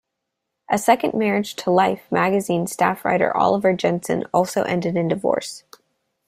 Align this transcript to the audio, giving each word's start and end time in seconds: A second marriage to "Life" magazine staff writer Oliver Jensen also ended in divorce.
A 0.67 0.79
second 0.79 1.13
marriage 1.13 1.55
to 1.57 1.69
"Life" 1.69 2.07
magazine 2.11 2.65
staff 2.65 3.05
writer 3.05 3.37
Oliver 3.37 3.71
Jensen 3.73 4.23
also 4.33 4.63
ended 4.63 4.97
in 4.97 5.07
divorce. 5.07 5.63